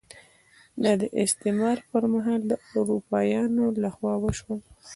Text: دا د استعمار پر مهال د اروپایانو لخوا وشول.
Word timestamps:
دا 0.83 0.91
د 1.01 1.03
استعمار 1.23 1.77
پر 1.89 2.03
مهال 2.13 2.41
د 2.47 2.53
اروپایانو 2.75 3.63
لخوا 3.83 4.13
وشول. 4.23 4.59